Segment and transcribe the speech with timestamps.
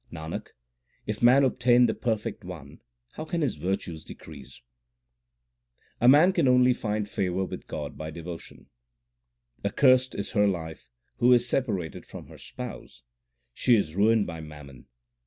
[0.11, 0.47] Nanak,
[1.05, 4.63] if man obtain the Perfect One how can his virtues decrease?
[5.99, 8.65] A man can only find favour with God by devotion:
[9.63, 13.03] Accursed is her life who is separated from her Spouse;
[13.53, 14.87] she is ruined by mammon.